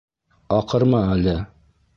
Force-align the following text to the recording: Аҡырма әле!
Аҡырма 0.57 1.03
әле! 1.17 1.39